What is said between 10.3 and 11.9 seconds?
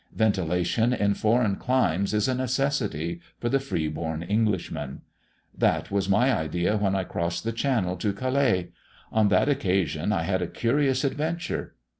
a curious adventure.